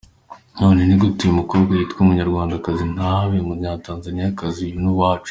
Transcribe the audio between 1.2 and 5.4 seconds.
uyu mukobwa yitwa umunyarwandakazi ntabe umunyatanzaniyakazi? Uyu ni uwacu.